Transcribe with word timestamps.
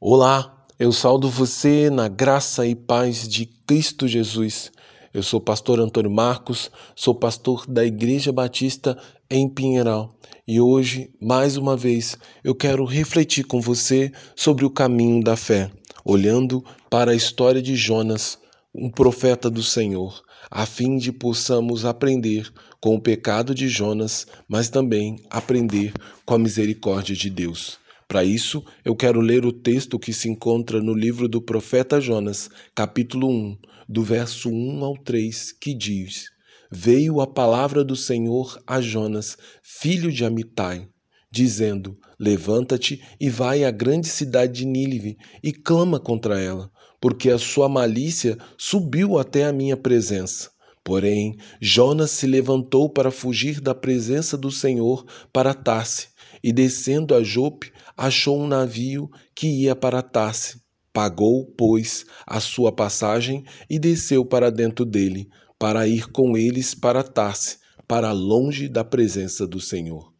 Olá, 0.00 0.64
eu 0.78 0.92
saldo 0.92 1.28
você 1.28 1.90
na 1.90 2.06
graça 2.06 2.64
e 2.64 2.76
paz 2.76 3.26
de 3.26 3.46
Cristo 3.66 4.06
Jesus. 4.06 4.70
Eu 5.12 5.24
sou 5.24 5.40
pastor 5.40 5.80
Antônio 5.80 6.08
Marcos, 6.08 6.70
sou 6.94 7.16
pastor 7.16 7.66
da 7.66 7.84
Igreja 7.84 8.30
Batista 8.30 8.96
em 9.28 9.48
Pinheiral 9.48 10.16
e 10.46 10.60
hoje, 10.60 11.10
mais 11.20 11.56
uma 11.56 11.76
vez, 11.76 12.16
eu 12.44 12.54
quero 12.54 12.84
refletir 12.84 13.42
com 13.42 13.60
você 13.60 14.12
sobre 14.36 14.64
o 14.64 14.70
caminho 14.70 15.20
da 15.20 15.34
fé, 15.34 15.68
olhando 16.04 16.64
para 16.88 17.10
a 17.10 17.16
história 17.16 17.60
de 17.60 17.74
Jonas, 17.74 18.38
um 18.72 18.88
profeta 18.88 19.50
do 19.50 19.64
Senhor, 19.64 20.22
a 20.48 20.64
fim 20.64 20.96
de 20.96 21.10
possamos 21.10 21.84
aprender 21.84 22.48
com 22.80 22.94
o 22.94 23.00
pecado 23.00 23.52
de 23.52 23.68
Jonas, 23.68 24.28
mas 24.46 24.68
também 24.68 25.16
aprender 25.28 25.92
com 26.24 26.34
a 26.34 26.38
misericórdia 26.38 27.16
de 27.16 27.28
Deus. 27.28 27.80
Para 28.08 28.24
isso, 28.24 28.64
eu 28.82 28.96
quero 28.96 29.20
ler 29.20 29.44
o 29.44 29.52
texto 29.52 29.98
que 29.98 30.14
se 30.14 30.30
encontra 30.30 30.80
no 30.80 30.94
livro 30.94 31.28
do 31.28 31.42
profeta 31.42 32.00
Jonas, 32.00 32.48
capítulo 32.74 33.28
1, 33.28 33.58
do 33.86 34.02
verso 34.02 34.48
1 34.48 34.82
ao 34.82 34.96
3, 34.96 35.52
que 35.52 35.74
diz: 35.74 36.30
Veio 36.72 37.20
a 37.20 37.26
palavra 37.26 37.84
do 37.84 37.94
Senhor 37.94 38.58
a 38.66 38.80
Jonas, 38.80 39.36
filho 39.62 40.10
de 40.10 40.24
Amitai, 40.24 40.88
dizendo: 41.30 41.98
Levanta-te 42.18 43.02
e 43.20 43.28
vai 43.28 43.62
à 43.62 43.70
grande 43.70 44.08
cidade 44.08 44.60
de 44.60 44.64
Nínive 44.64 45.18
e 45.42 45.52
clama 45.52 46.00
contra 46.00 46.40
ela, 46.40 46.70
porque 46.98 47.28
a 47.28 47.36
sua 47.36 47.68
malícia 47.68 48.38
subiu 48.56 49.18
até 49.18 49.44
a 49.44 49.52
minha 49.52 49.76
presença. 49.76 50.48
Porém, 50.88 51.36
Jonas 51.60 52.12
se 52.12 52.26
levantou 52.26 52.88
para 52.88 53.10
fugir 53.10 53.60
da 53.60 53.74
presença 53.74 54.38
do 54.38 54.50
Senhor 54.50 55.04
para 55.30 55.52
Tarse 55.52 56.08
e 56.42 56.50
descendo 56.50 57.14
a 57.14 57.22
Jope, 57.22 57.70
achou 57.94 58.40
um 58.40 58.46
navio 58.46 59.10
que 59.34 59.48
ia 59.48 59.76
para 59.76 60.00
Tarse. 60.00 60.62
Pagou, 60.90 61.44
pois, 61.58 62.06
a 62.26 62.40
sua 62.40 62.72
passagem 62.72 63.44
e 63.68 63.78
desceu 63.78 64.24
para 64.24 64.50
dentro 64.50 64.86
dele, 64.86 65.28
para 65.58 65.86
ir 65.86 66.10
com 66.10 66.38
eles 66.38 66.74
para 66.74 67.02
Tarse, 67.02 67.58
para 67.86 68.10
longe 68.10 68.66
da 68.66 68.82
presença 68.82 69.46
do 69.46 69.60
Senhor. 69.60 70.10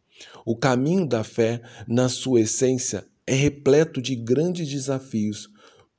O 0.45 0.55
caminho 0.55 1.07
da 1.07 1.23
fé, 1.23 1.63
na 1.87 2.07
sua 2.07 2.41
essência, 2.41 3.07
é 3.25 3.33
repleto 3.33 3.99
de 3.99 4.15
grandes 4.15 4.69
desafios, 4.69 5.49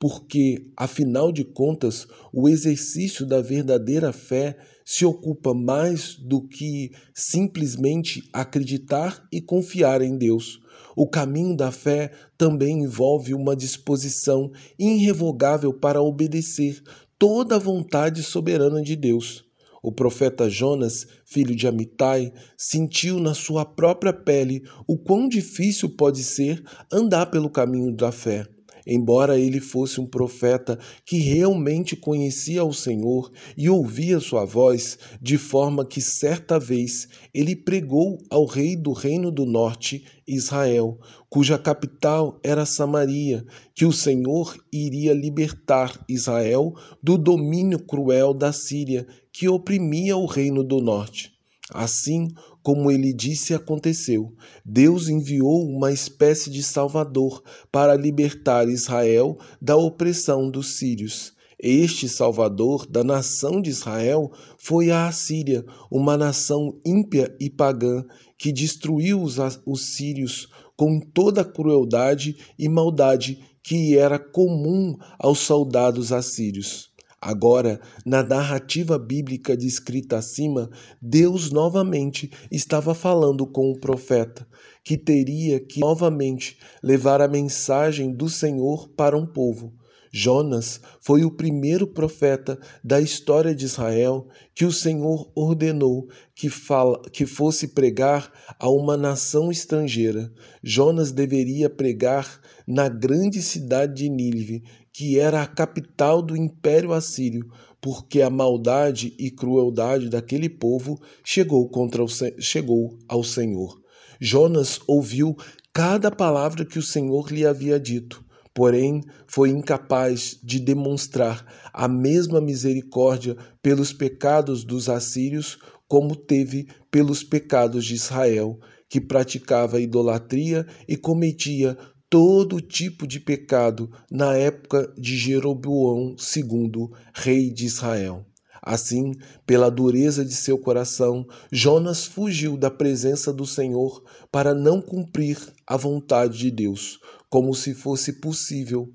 porque, 0.01 0.67
afinal 0.75 1.31
de 1.31 1.45
contas, 1.45 2.09
o 2.33 2.49
exercício 2.49 3.27
da 3.27 3.43
verdadeira 3.43 4.15
fé 4.15 4.57
se 4.83 5.05
ocupa 5.05 5.53
mais 5.53 6.17
do 6.17 6.41
que 6.41 6.91
simplesmente 7.15 8.23
acreditar 8.33 9.23
e 9.31 9.43
confiar 9.43 10.01
em 10.01 10.17
Deus. 10.17 10.59
O 10.97 11.07
caminho 11.07 11.55
da 11.55 11.71
fé 11.71 12.13
também 12.39 12.83
envolve 12.83 13.35
uma 13.35 13.55
disposição 13.55 14.51
irrevogável 14.79 15.73
para 15.73 16.01
obedecer 16.01 16.83
toda 17.19 17.57
a 17.57 17.59
vontade 17.59 18.23
soberana 18.23 18.81
de 18.81 18.97
Deus. 18.97 19.45
O 19.83 19.93
profeta 19.93 20.49
Jonas, 20.49 21.07
filho 21.27 21.55
de 21.55 21.67
Amitai, 21.67 22.33
sentiu 22.57 23.21
na 23.21 23.35
sua 23.35 23.67
própria 23.67 24.15
pele 24.15 24.63
o 24.87 24.97
quão 24.97 25.29
difícil 25.29 25.91
pode 25.91 26.25
ser 26.25 26.63
andar 26.91 27.27
pelo 27.27 27.51
caminho 27.51 27.95
da 27.95 28.11
fé. 28.11 28.47
Embora 28.87 29.39
ele 29.39 29.61
fosse 29.61 30.01
um 30.01 30.07
profeta 30.07 30.79
que 31.05 31.19
realmente 31.19 31.95
conhecia 31.95 32.65
o 32.65 32.73
Senhor 32.73 33.31
e 33.57 33.69
ouvia 33.69 34.21
sua 34.21 34.45
voz, 34.45 34.99
de 35.21 35.37
forma 35.37 35.85
que 35.85 36.01
certa 36.01 36.59
vez 36.59 37.09
ele 37.35 37.55
pregou 37.55 38.19
ao 38.31 38.45
rei 38.45 38.77
do 38.77 38.93
reino 38.93 39.31
do 39.31 39.45
norte, 39.45 40.05
Israel, 40.27 40.99
cuja 41.29 41.59
capital 41.59 42.39
era 42.43 42.65
Samaria, 42.65 43.45
que 43.75 43.85
o 43.85 43.93
Senhor 43.93 44.57
iria 44.73 45.13
libertar 45.13 46.05
Israel 46.09 46.75
do 47.03 47.19
domínio 47.19 47.79
cruel 47.79 48.33
da 48.33 48.53
Síria, 48.53 49.07
que 49.33 49.49
oprimia 49.49 50.17
o 50.17 50.27
reino 50.27 50.63
do 50.63 50.81
norte. 50.81 51.40
Assim 51.73 52.29
como 52.63 52.91
ele 52.91 53.13
disse 53.13 53.55
aconteceu, 53.55 54.35
Deus 54.65 55.09
enviou 55.09 55.67
uma 55.67 55.93
espécie 55.93 56.51
de 56.51 56.63
Salvador 56.63 57.43
para 57.71 57.97
libertar 57.97 58.69
Israel 58.69 59.39
da 59.61 59.77
opressão 59.77 60.51
dos 60.51 60.79
sírios. 60.79 61.33
Este 61.63 62.09
Salvador 62.09 62.87
da 62.87 63.05
nação 63.05 63.61
de 63.61 63.69
Israel 63.69 64.33
foi 64.59 64.91
a 64.91 65.07
Assíria, 65.07 65.65
uma 65.91 66.17
nação 66.17 66.81
ímpia 66.85 67.37
e 67.39 67.51
pagã 67.51 68.05
que 68.39 68.51
destruiu 68.51 69.23
os, 69.23 69.37
os 69.67 69.95
sírios 69.95 70.49
com 70.75 70.99
toda 70.99 71.43
a 71.43 71.45
crueldade 71.45 72.37
e 72.59 72.67
maldade 72.69 73.39
que 73.63 73.99
era 73.99 74.19
comum 74.19 74.97
aos 75.19 75.41
soldados 75.41 76.13
assírios. 76.13 76.90
Agora, 77.23 77.79
na 78.07 78.23
narrativa 78.23 78.99
bíblica 78.99 79.55
descrita 79.55 80.17
acima, 80.17 80.71
Deus 81.03 81.51
novamente 81.51 82.31
estava 82.51 82.95
falando 82.95 83.47
com 83.47 83.71
o 83.71 83.79
profeta, 83.79 84.49
que 84.83 84.97
teria 84.97 85.61
que 85.61 85.81
novamente 85.81 86.57
levar 86.83 87.21
a 87.21 87.29
mensagem 87.29 88.11
do 88.11 88.31
Senhor 88.31 88.89
para 88.97 89.19
um 89.19 89.27
povo. 89.27 89.75
Jonas 90.13 90.81
foi 91.01 91.23
o 91.25 91.31
primeiro 91.31 91.87
profeta 91.87 92.59
da 92.83 93.01
história 93.01 93.55
de 93.55 93.65
Israel 93.65 94.27
que 94.55 94.65
o 94.65 94.73
Senhor 94.73 95.31
ordenou 95.37 96.09
que, 96.35 96.49
fala, 96.49 97.01
que 97.13 97.27
fosse 97.27 97.69
pregar 97.69 98.33
a 98.59 98.69
uma 98.69 98.97
nação 98.97 99.53
estrangeira. 99.53 100.33
Jonas 100.65 101.13
deveria 101.13 101.71
pregar 101.71 102.41
na 102.67 102.89
grande 102.89 103.41
cidade 103.41 103.95
de 104.03 104.09
Nínive, 104.09 104.65
que 104.93 105.19
era 105.19 105.43
a 105.43 105.47
capital 105.47 106.23
do 106.23 106.37
Império 106.37 106.93
Assírio, 106.93 107.51
porque 107.81 108.21
a 108.23 108.31
maldade 108.31 109.15
e 109.19 109.31
crueldade 109.31 110.09
daquele 110.09 110.49
povo 110.49 111.01
chegou, 111.25 111.69
contra 111.69 112.03
o, 112.03 112.09
chegou 112.39 112.99
ao 113.09 113.23
Senhor. 113.25 113.81
Jonas 114.21 114.81
ouviu 114.87 115.37
cada 115.73 116.11
palavra 116.11 116.65
que 116.65 116.79
o 116.79 116.83
Senhor 116.83 117.33
lhe 117.33 117.47
havia 117.47 117.79
dito 117.79 118.25
porém 118.55 119.03
foi 119.27 119.51
incapaz 119.51 120.39
de 120.43 120.59
demonstrar 120.59 121.47
a 121.73 121.87
mesma 121.87 122.41
misericórdia 122.41 123.37
pelos 123.63 123.93
pecados 123.93 124.65
dos 124.65 124.89
assírios 124.89 125.59
como 125.87 126.15
teve 126.15 126.69
pelos 126.91 127.25
pecados 127.25 127.85
de 127.85 127.95
Israel, 127.95 128.59
que 128.89 129.01
praticava 129.01 129.81
idolatria 129.81 130.67
e 130.87 130.97
cometia 130.97 131.77
todo 132.11 132.61
tipo 132.61 133.07
de 133.07 133.21
pecado 133.21 133.89
na 134.11 134.35
época 134.35 134.93
de 134.99 135.17
Jeroboão 135.17 136.17
II, 136.19 136.91
rei 137.15 137.51
de 137.51 137.65
Israel. 137.65 138.27
Assim, 138.61 139.13
pela 139.47 139.71
dureza 139.71 140.25
de 140.25 140.35
seu 140.35 140.59
coração, 140.59 141.25
Jonas 141.53 142.05
fugiu 142.05 142.57
da 142.57 142.71
presença 142.71 143.33
do 143.33 143.47
Senhor 143.47 144.03
para 144.31 144.53
não 144.53 144.83
cumprir 144.83 145.39
a 145.65 145.77
vontade 145.77 146.37
de 146.37 146.51
Deus, 146.51 146.99
como 147.31 147.55
se 147.55 147.73
fosse 147.73 148.21
possível 148.21 148.93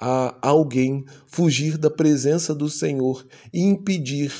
a 0.00 0.36
alguém 0.42 1.04
fugir 1.28 1.76
da 1.76 1.90
presença 1.90 2.54
do 2.54 2.68
Senhor 2.68 3.24
e 3.52 3.60
impedir 3.60 4.32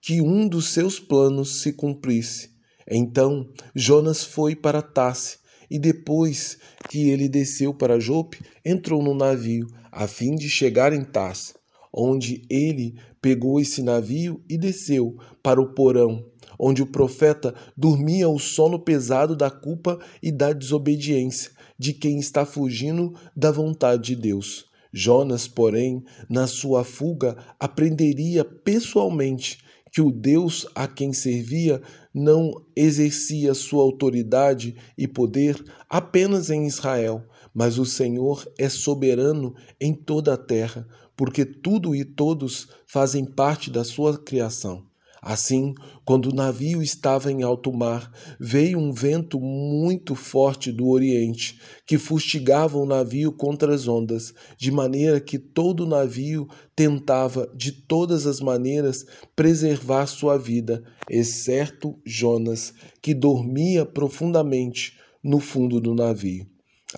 que 0.00 0.20
um 0.20 0.46
dos 0.46 0.68
seus 0.68 1.00
planos 1.00 1.62
se 1.62 1.72
cumprisse. 1.72 2.50
Então 2.88 3.48
Jonas 3.74 4.22
foi 4.22 4.54
para 4.54 4.80
Tasse 4.80 5.38
e 5.70 5.78
depois 5.78 6.58
que 6.88 7.10
ele 7.10 7.28
desceu 7.28 7.74
para 7.74 8.00
Jope, 8.00 8.40
entrou 8.64 9.02
no 9.02 9.14
navio 9.14 9.66
a 9.90 10.06
fim 10.06 10.34
de 10.34 10.48
chegar 10.48 10.92
em 10.92 11.04
Tasse, 11.04 11.54
onde 11.92 12.42
ele 12.50 12.94
pegou 13.20 13.60
esse 13.60 13.82
navio 13.82 14.42
e 14.48 14.58
desceu 14.58 15.16
para 15.42 15.60
o 15.60 15.74
porão, 15.74 16.24
onde 16.58 16.82
o 16.82 16.86
profeta 16.86 17.54
dormia 17.76 18.28
o 18.28 18.38
sono 18.38 18.78
pesado 18.78 19.34
da 19.34 19.50
culpa 19.50 19.98
e 20.22 20.30
da 20.30 20.52
desobediência 20.52 21.50
de 21.78 21.92
quem 21.92 22.18
está 22.18 22.44
fugindo 22.44 23.14
da 23.34 23.50
vontade 23.50 24.14
de 24.14 24.16
Deus. 24.16 24.66
Jonas, 24.92 25.46
porém, 25.46 26.02
na 26.28 26.46
sua 26.46 26.84
fuga, 26.84 27.36
aprenderia 27.58 28.44
pessoalmente 28.44 29.58
que 29.96 30.02
o 30.02 30.10
Deus 30.10 30.66
a 30.74 30.86
quem 30.86 31.10
servia 31.10 31.80
não 32.12 32.52
exercia 32.76 33.54
sua 33.54 33.82
autoridade 33.82 34.76
e 34.98 35.08
poder 35.08 35.64
apenas 35.88 36.50
em 36.50 36.66
Israel, 36.66 37.26
mas 37.54 37.78
o 37.78 37.86
Senhor 37.86 38.46
é 38.58 38.68
soberano 38.68 39.54
em 39.80 39.94
toda 39.94 40.34
a 40.34 40.36
terra, 40.36 40.86
porque 41.16 41.46
tudo 41.46 41.96
e 41.96 42.04
todos 42.04 42.68
fazem 42.86 43.24
parte 43.24 43.70
da 43.70 43.84
sua 43.84 44.18
criação. 44.18 44.84
Assim, 45.28 45.74
quando 46.04 46.26
o 46.26 46.32
navio 46.32 46.80
estava 46.80 47.32
em 47.32 47.42
alto 47.42 47.72
mar, 47.72 48.12
veio 48.38 48.78
um 48.78 48.92
vento 48.92 49.40
muito 49.40 50.14
forte 50.14 50.70
do 50.70 50.86
oriente, 50.86 51.58
que 51.84 51.98
fustigava 51.98 52.78
o 52.78 52.86
navio 52.86 53.32
contra 53.32 53.74
as 53.74 53.88
ondas, 53.88 54.32
de 54.56 54.70
maneira 54.70 55.20
que 55.20 55.36
todo 55.36 55.80
o 55.80 55.88
navio 55.88 56.46
tentava, 56.76 57.50
de 57.56 57.72
todas 57.72 58.24
as 58.24 58.38
maneiras, 58.38 59.04
preservar 59.34 60.06
sua 60.06 60.38
vida, 60.38 60.84
exceto 61.10 61.98
Jonas, 62.06 62.72
que 63.02 63.12
dormia 63.12 63.84
profundamente 63.84 64.96
no 65.24 65.40
fundo 65.40 65.80
do 65.80 65.92
navio. 65.92 66.46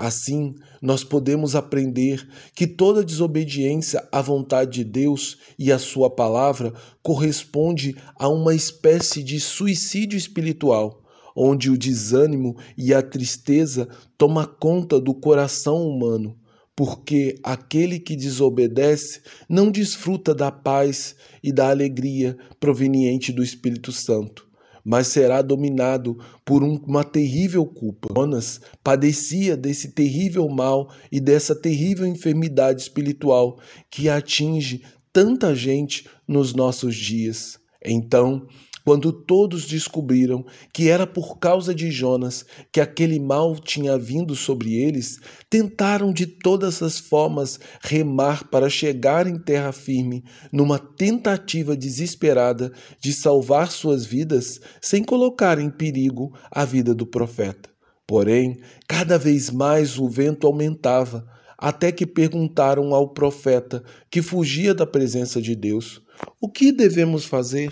Assim, 0.00 0.54
nós 0.80 1.02
podemos 1.02 1.56
aprender 1.56 2.24
que 2.54 2.68
toda 2.68 3.04
desobediência 3.04 4.08
à 4.12 4.22
vontade 4.22 4.70
de 4.70 4.84
Deus 4.84 5.38
e 5.58 5.72
à 5.72 5.78
Sua 5.78 6.08
palavra 6.08 6.72
corresponde 7.02 7.96
a 8.16 8.28
uma 8.28 8.54
espécie 8.54 9.24
de 9.24 9.40
suicídio 9.40 10.16
espiritual, 10.16 11.02
onde 11.34 11.68
o 11.68 11.76
desânimo 11.76 12.56
e 12.76 12.94
a 12.94 13.02
tristeza 13.02 13.88
toma 14.16 14.46
conta 14.46 15.00
do 15.00 15.12
coração 15.12 15.84
humano, 15.84 16.38
porque 16.76 17.34
aquele 17.42 17.98
que 17.98 18.14
desobedece 18.14 19.20
não 19.48 19.68
desfruta 19.68 20.32
da 20.32 20.52
paz 20.52 21.16
e 21.42 21.52
da 21.52 21.70
alegria 21.70 22.38
proveniente 22.60 23.32
do 23.32 23.42
Espírito 23.42 23.90
Santo 23.90 24.47
mas 24.84 25.08
será 25.08 25.42
dominado 25.42 26.18
por 26.44 26.62
uma 26.62 27.04
terrível 27.04 27.64
culpa. 27.66 28.08
Jonas 28.14 28.60
padecia 28.82 29.56
desse 29.56 29.88
terrível 29.88 30.48
mal 30.48 30.90
e 31.10 31.20
dessa 31.20 31.54
terrível 31.54 32.06
enfermidade 32.06 32.82
espiritual 32.82 33.58
que 33.90 34.08
atinge 34.08 34.82
tanta 35.12 35.54
gente 35.54 36.08
nos 36.26 36.54
nossos 36.54 36.94
dias. 36.94 37.58
Então, 37.84 38.46
quando 38.88 39.12
todos 39.12 39.66
descobriram 39.66 40.46
que 40.72 40.88
era 40.88 41.06
por 41.06 41.38
causa 41.38 41.74
de 41.74 41.90
Jonas 41.90 42.46
que 42.72 42.80
aquele 42.80 43.20
mal 43.20 43.54
tinha 43.54 43.98
vindo 43.98 44.34
sobre 44.34 44.76
eles, 44.76 45.20
tentaram 45.50 46.10
de 46.10 46.26
todas 46.26 46.82
as 46.82 46.98
formas 46.98 47.60
remar 47.82 48.48
para 48.48 48.70
chegar 48.70 49.26
em 49.26 49.38
terra 49.38 49.72
firme, 49.72 50.24
numa 50.50 50.78
tentativa 50.78 51.76
desesperada 51.76 52.72
de 52.98 53.12
salvar 53.12 53.70
suas 53.70 54.06
vidas 54.06 54.58
sem 54.80 55.04
colocar 55.04 55.58
em 55.58 55.68
perigo 55.68 56.32
a 56.50 56.64
vida 56.64 56.94
do 56.94 57.04
profeta. 57.04 57.68
Porém, 58.06 58.58
cada 58.88 59.18
vez 59.18 59.50
mais 59.50 59.98
o 59.98 60.08
vento 60.08 60.46
aumentava, 60.46 61.26
até 61.58 61.92
que 61.92 62.06
perguntaram 62.06 62.94
ao 62.94 63.10
profeta, 63.12 63.84
que 64.10 64.22
fugia 64.22 64.72
da 64.72 64.86
presença 64.86 65.42
de 65.42 65.54
Deus: 65.54 66.00
O 66.40 66.48
que 66.48 66.72
devemos 66.72 67.26
fazer? 67.26 67.70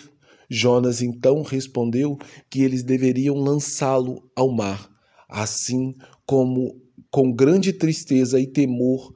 Jonas 0.49 1.03
então 1.03 1.43
respondeu 1.43 2.19
que 2.51 2.63
eles 2.63 2.83
deveriam 2.83 3.37
lançá-lo 3.37 4.31
ao 4.35 4.51
mar. 4.51 4.91
Assim 5.29 5.95
como, 6.25 6.81
com 7.11 7.33
grande 7.33 7.73
tristeza 7.73 8.41
e 8.41 8.47
temor 8.47 9.13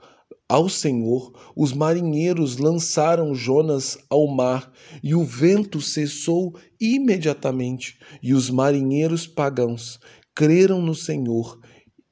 ao 0.48 0.68
Senhor, 0.68 1.32
os 1.54 1.72
marinheiros 1.72 2.56
lançaram 2.56 3.32
Jonas 3.32 3.96
ao 4.10 4.26
mar, 4.26 4.72
e 5.00 5.14
o 5.14 5.22
vento 5.22 5.80
cessou 5.80 6.58
imediatamente, 6.80 7.96
e 8.20 8.34
os 8.34 8.50
marinheiros 8.50 9.28
pagãos 9.28 10.00
creram 10.34 10.82
no 10.82 10.94
Senhor 10.94 11.60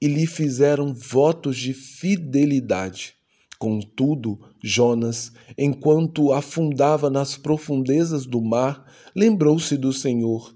e 0.01 0.07
lhe 0.07 0.25
fizeram 0.25 0.95
votos 0.95 1.57
de 1.57 1.75
fidelidade. 1.75 3.18
Contudo, 3.59 4.39
Jonas, 4.63 5.33
enquanto 5.59 6.33
afundava 6.33 7.11
nas 7.11 7.37
profundezas 7.37 8.25
do 8.25 8.41
mar, 8.41 8.85
lembrou-se 9.17 9.77
do 9.77 9.93
Senhor 9.93 10.55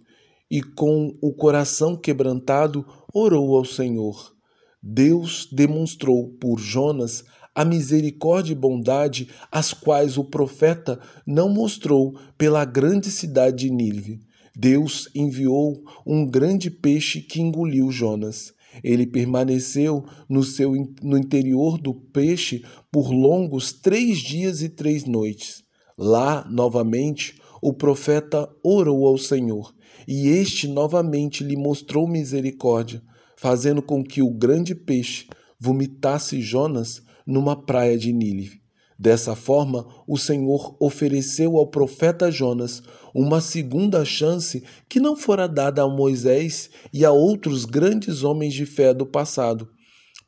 e, 0.48 0.62
com 0.62 1.16
o 1.20 1.32
coração 1.32 1.96
quebrantado, 1.96 2.86
orou 3.12 3.56
ao 3.56 3.64
Senhor. 3.64 4.32
Deus 4.80 5.48
demonstrou 5.50 6.28
por 6.40 6.60
Jonas 6.60 7.24
a 7.54 7.64
misericórdia 7.64 8.52
e 8.52 8.56
bondade 8.56 9.28
as 9.50 9.72
quais 9.72 10.16
o 10.16 10.24
profeta 10.24 11.00
não 11.26 11.48
mostrou 11.48 12.16
pela 12.38 12.64
grande 12.64 13.10
cidade 13.10 13.66
de 13.66 13.70
Nínive. 13.70 14.20
Deus 14.54 15.08
enviou 15.14 15.82
um 16.06 16.26
grande 16.26 16.70
peixe 16.70 17.20
que 17.20 17.40
engoliu 17.40 17.90
Jonas. 17.90 18.52
Ele 18.82 19.06
permaneceu 19.06 20.04
no, 20.28 20.42
seu, 20.42 20.72
no 21.02 21.18
interior 21.18 21.78
do 21.78 21.94
peixe 21.94 22.62
por 22.90 23.10
longos 23.10 23.72
três 23.72 24.18
dias 24.18 24.62
e 24.62 24.68
três 24.68 25.04
noites. 25.04 25.62
Lá, 25.96 26.46
novamente, 26.50 27.34
o 27.60 27.72
profeta 27.72 28.48
orou 28.64 29.06
ao 29.06 29.18
Senhor, 29.18 29.74
e 30.08 30.28
este 30.28 30.66
novamente 30.66 31.44
lhe 31.44 31.56
mostrou 31.56 32.08
misericórdia, 32.08 33.02
fazendo 33.36 33.82
com 33.82 34.02
que 34.02 34.22
o 34.22 34.32
grande 34.32 34.74
peixe 34.74 35.26
vomitasse 35.60 36.40
Jonas 36.40 37.02
numa 37.26 37.54
praia 37.54 37.96
de 37.96 38.12
Nínive. 38.12 38.61
Dessa 38.98 39.34
forma, 39.34 39.86
o 40.06 40.16
Senhor 40.16 40.76
ofereceu 40.78 41.56
ao 41.56 41.66
profeta 41.66 42.30
Jonas 42.30 42.82
uma 43.14 43.40
segunda 43.40 44.04
chance 44.04 44.62
que 44.88 45.00
não 45.00 45.16
fora 45.16 45.46
dada 45.46 45.82
a 45.82 45.88
Moisés 45.88 46.70
e 46.92 47.04
a 47.04 47.10
outros 47.10 47.64
grandes 47.64 48.22
homens 48.22 48.54
de 48.54 48.64
fé 48.64 48.94
do 48.94 49.06
passado, 49.06 49.68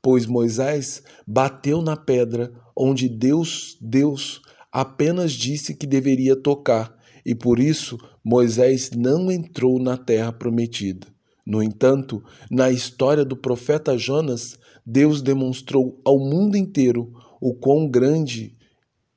pois 0.02 0.26
Moisés 0.26 1.02
bateu 1.26 1.80
na 1.80 1.96
pedra 1.96 2.52
onde 2.76 3.08
Deus, 3.08 3.76
Deus, 3.80 4.42
apenas 4.72 5.32
disse 5.32 5.74
que 5.74 5.86
deveria 5.86 6.34
tocar, 6.34 6.94
e 7.24 7.34
por 7.34 7.58
isso 7.58 7.98
Moisés 8.24 8.90
não 8.90 9.30
entrou 9.30 9.78
na 9.78 9.96
terra 9.96 10.32
prometida. 10.32 11.06
No 11.46 11.62
entanto, 11.62 12.22
na 12.50 12.70
história 12.70 13.24
do 13.24 13.36
profeta 13.36 13.96
Jonas, 13.96 14.58
Deus 14.84 15.22
demonstrou 15.22 16.00
ao 16.04 16.18
mundo 16.18 16.56
inteiro 16.56 17.12
o 17.44 17.52
quão 17.52 17.86
grande 17.86 18.56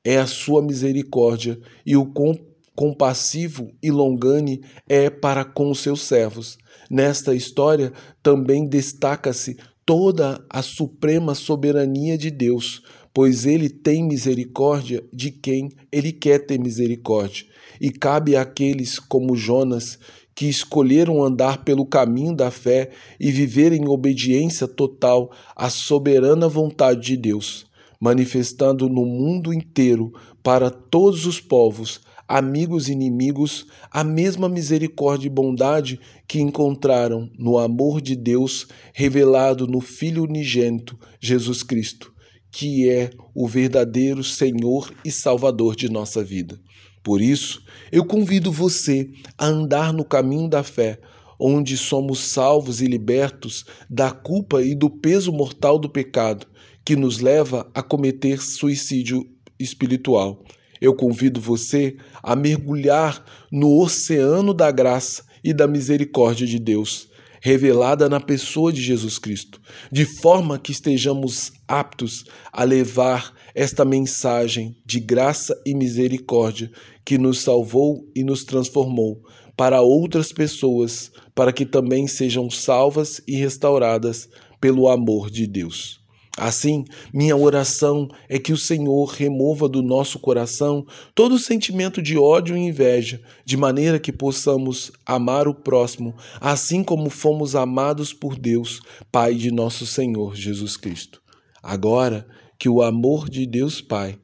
é 0.04 0.18
a 0.18 0.28
sua 0.28 0.62
misericórdia 0.62 1.58
e 1.86 1.96
o 1.96 2.06
quão 2.06 2.38
compassivo 2.76 3.72
e 3.82 3.90
longane 3.90 4.60
é 4.86 5.10
para 5.10 5.46
com 5.46 5.72
os 5.72 5.80
seus 5.80 6.02
servos. 6.02 6.58
Nesta 6.92 7.34
história 7.34 7.94
também 8.22 8.68
destaca-se 8.68 9.56
toda 9.86 10.44
a 10.50 10.62
suprema 10.62 11.34
soberania 11.34 12.18
de 12.18 12.30
Deus, 12.30 12.84
pois 13.14 13.46
ele 13.46 13.70
tem 13.70 14.04
misericórdia 14.04 15.02
de 15.14 15.32
quem 15.32 15.70
ele 15.90 16.12
quer 16.12 16.40
ter 16.40 16.60
misericórdia. 16.60 17.46
E 17.80 17.90
cabe 17.92 18.36
àqueles 18.36 19.00
como 19.00 19.38
Jonas 19.38 19.98
que 20.36 20.48
escolheram 20.50 21.24
andar 21.24 21.64
pelo 21.64 21.86
caminho 21.86 22.36
da 22.36 22.52
fé 22.52 22.92
e 23.18 23.32
viver 23.32 23.72
em 23.72 23.88
obediência 23.88 24.68
total 24.68 25.32
à 25.56 25.70
soberana 25.70 26.50
vontade 26.50 27.00
de 27.08 27.16
Deus 27.16 27.68
manifestando 28.00 28.88
no 28.88 29.06
mundo 29.06 29.54
inteiro 29.54 30.12
para 30.44 30.70
todos 30.70 31.26
os 31.26 31.40
povos, 31.42 32.02
amigos 32.28 32.90
e 32.90 32.92
inimigos, 32.92 33.66
a 33.90 34.04
mesma 34.04 34.50
misericórdia 34.50 35.28
e 35.28 35.32
bondade 35.32 36.00
que 36.28 36.40
encontraram 36.40 37.30
no 37.38 37.58
amor 37.58 38.02
de 38.02 38.16
Deus 38.16 38.68
revelado 38.94 39.66
no 39.66 39.80
Filho 39.80 40.24
unigênito, 40.24 41.00
Jesus 41.22 41.64
Cristo, 41.64 42.14
que 42.52 42.90
é 42.90 43.10
o 43.34 43.48
verdadeiro 43.48 44.24
Senhor 44.24 44.94
e 45.06 45.12
Salvador 45.12 45.76
de 45.76 45.90
nossa 45.90 46.24
vida. 46.24 46.60
Por 47.02 47.22
isso, 47.22 47.64
eu 47.90 48.04
convido 48.04 48.52
você 48.52 49.10
a 49.38 49.46
andar 49.46 49.94
no 49.94 50.04
caminho 50.04 50.50
da 50.50 50.62
fé, 50.62 51.00
onde 51.40 51.78
somos 51.78 52.20
salvos 52.20 52.82
e 52.82 52.86
libertos 52.86 53.64
da 53.90 54.12
culpa 54.12 54.62
e 54.62 54.76
do 54.76 54.90
peso 54.90 55.32
mortal 55.32 55.80
do 55.80 55.88
pecado 55.88 56.48
que 56.88 56.96
nos 56.96 57.20
leva 57.20 57.70
a 57.74 57.84
cometer 57.84 58.42
suicídio 58.42 59.30
espiritual. 59.60 60.42
Eu 60.80 60.96
convido 60.96 61.42
você 61.42 61.98
a 62.24 62.34
mergulhar 62.34 63.26
no 63.52 63.78
oceano 63.82 64.54
da 64.54 64.72
graça 64.72 65.26
e 65.44 65.54
da 65.54 65.68
misericórdia 65.68 66.48
de 66.48 66.58
Deus, 66.58 67.10
revelada 67.42 68.08
na 68.08 68.22
pessoa 68.22 68.72
de 68.72 68.82
Jesus 68.82 69.20
Cristo, 69.20 69.60
de 69.92 70.06
forma 70.06 70.58
que 70.58 70.72
estejamos 70.72 71.52
aptos 71.68 72.24
a 72.54 72.64
levar 72.64 73.34
esta 73.54 73.84
mensagem 73.84 74.74
de 74.86 75.02
graça 75.02 75.62
e 75.66 75.76
misericórdia 75.76 76.72
que 77.04 77.18
nos 77.18 77.42
salvou 77.42 78.10
e 78.16 78.24
nos 78.24 78.46
transformou 78.46 79.22
para 79.58 79.82
outras 79.82 80.32
pessoas, 80.32 81.12
para 81.36 81.52
que 81.52 81.66
também 81.66 82.08
sejam 82.08 82.50
salvas 82.50 83.20
e 83.28 83.36
restauradas 83.36 84.30
pelo 84.62 84.88
amor 84.88 85.30
de 85.30 85.46
Deus. 85.46 86.07
Assim, 86.38 86.86
minha 87.12 87.36
oração 87.36 88.08
é 88.30 88.38
que 88.38 88.54
o 88.54 88.58
Senhor 88.58 89.06
remova 89.06 89.68
do 89.68 89.82
nosso 89.82 90.20
coração 90.20 90.86
todo 91.16 91.40
sentimento 91.40 92.00
de 92.00 92.16
ódio 92.16 92.56
e 92.56 92.60
inveja, 92.60 93.20
de 93.44 93.58
maneira 93.58 94.00
que 94.00 94.12
possamos 94.12 94.92
amar 95.04 95.48
o 95.48 95.56
próximo, 95.56 96.16
assim 96.40 96.84
como 96.84 97.10
fomos 97.10 97.56
amados 97.56 98.14
por 98.14 98.38
Deus, 98.38 98.80
Pai 99.12 99.34
de 99.34 99.52
nosso 99.52 99.88
Senhor 99.88 100.36
Jesus 100.36 100.78
Cristo. 100.78 101.20
Agora, 101.64 102.28
que 102.60 102.70
o 102.70 102.84
amor 102.84 103.28
de 103.28 103.48
Deus 103.48 103.82
Pai, 103.82 104.20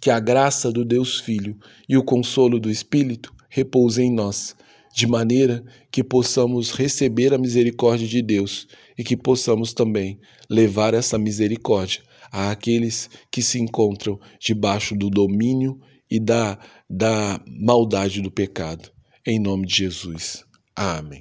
que 0.00 0.10
a 0.10 0.18
graça 0.18 0.72
do 0.72 0.82
Deus 0.82 1.20
Filho 1.20 1.58
e 1.86 1.94
o 1.94 2.02
consolo 2.02 2.58
do 2.58 2.70
Espírito 2.70 3.34
repousem 3.50 4.08
em 4.08 4.14
nós 4.14 4.56
de 4.92 5.06
maneira 5.06 5.62
que 5.90 6.02
possamos 6.02 6.72
receber 6.72 7.32
a 7.32 7.38
misericórdia 7.38 8.06
de 8.06 8.22
Deus 8.22 8.66
e 9.00 9.02
que 9.02 9.16
possamos 9.16 9.72
também 9.72 10.20
levar 10.50 10.92
essa 10.92 11.16
misericórdia 11.16 12.02
àqueles 12.30 13.08
que 13.30 13.40
se 13.40 13.58
encontram 13.58 14.20
debaixo 14.38 14.94
do 14.94 15.08
domínio 15.08 15.80
e 16.10 16.20
da, 16.20 16.58
da 16.88 17.40
maldade 17.46 18.20
do 18.20 18.30
pecado. 18.30 18.90
Em 19.26 19.38
nome 19.38 19.66
de 19.66 19.76
Jesus. 19.76 20.44
Amém. 20.76 21.18